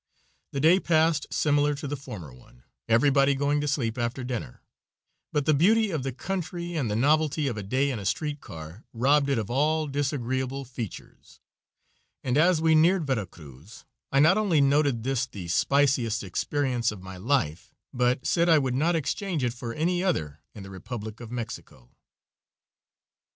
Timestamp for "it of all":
9.29-9.85